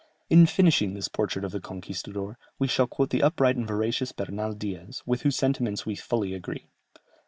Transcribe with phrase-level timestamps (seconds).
[0.31, 4.53] In finishing this portrait of the "conquistador," we shall quote the upright and veracious Bernal
[4.53, 6.69] Diaz, with whose sentiments we fully agree.